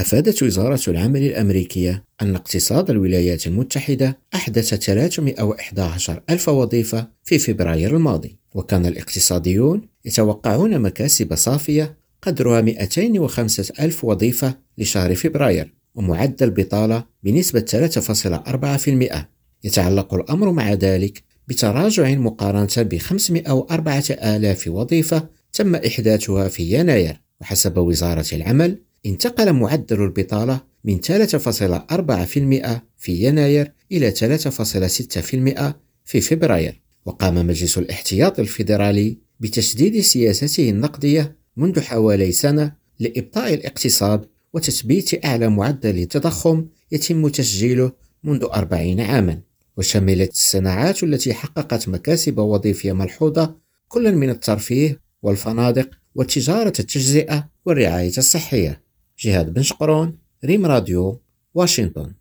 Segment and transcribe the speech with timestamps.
[0.00, 8.38] أفادت وزارة العمل الأمريكية أن اقتصاد الولايات المتحدة أحدث 311 ألف وظيفة في فبراير الماضي
[8.54, 17.90] وكان الاقتصاديون يتوقعون مكاسب صافية قدرها 205 ألف وظيفة لشهر فبراير ومعدل بطالة بنسبة
[19.10, 19.24] 3.4%
[19.64, 27.78] يتعلق الأمر مع ذلك بتراجع مقارنة ب 504 آلاف وظيفة تم إحداثها في يناير وحسب
[27.78, 36.80] وزارة العمل انتقل معدل البطالة من 3.4% في يناير إلى 3.6% في فبراير.
[37.04, 46.06] وقام مجلس الاحتياط الفيدرالي بتشديد سياسته النقدية منذ حوالي سنة لإبطاء الاقتصاد وتثبيت أعلى معدل
[46.06, 47.92] تضخم يتم تسجيله
[48.24, 49.40] منذ أربعين عاما.
[49.76, 53.56] وشملت الصناعات التي حققت مكاسب وظيفية ملحوظة
[53.88, 58.89] كل من الترفيه والفنادق وتجارة التجزئة والرعاية الصحية.
[59.20, 61.20] جهاد بن شقرون ريم راديو
[61.54, 62.14] واشنطن.